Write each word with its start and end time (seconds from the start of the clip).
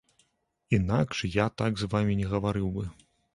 Інакш 0.77 1.21
я 1.35 1.45
так 1.63 1.77
з 1.83 1.91
вамі 1.93 2.17
не 2.23 2.27
гаварыў 2.33 2.67
бы. 2.81 2.89